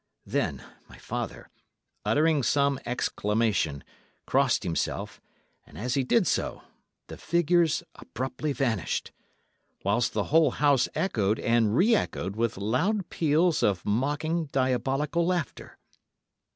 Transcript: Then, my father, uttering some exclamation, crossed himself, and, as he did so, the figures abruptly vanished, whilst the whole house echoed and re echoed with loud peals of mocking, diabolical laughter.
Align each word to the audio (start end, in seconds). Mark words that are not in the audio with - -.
Then, 0.25 0.63
my 0.89 0.97
father, 0.97 1.47
uttering 2.03 2.41
some 2.41 2.79
exclamation, 2.87 3.83
crossed 4.25 4.63
himself, 4.63 5.21
and, 5.67 5.77
as 5.77 5.93
he 5.93 6.03
did 6.03 6.25
so, 6.25 6.63
the 7.05 7.17
figures 7.19 7.83
abruptly 7.93 8.51
vanished, 8.51 9.11
whilst 9.85 10.13
the 10.13 10.23
whole 10.33 10.49
house 10.57 10.89
echoed 10.95 11.39
and 11.39 11.75
re 11.77 11.93
echoed 11.95 12.35
with 12.35 12.57
loud 12.57 13.11
peals 13.11 13.61
of 13.61 13.85
mocking, 13.85 14.45
diabolical 14.45 15.23
laughter. 15.23 15.77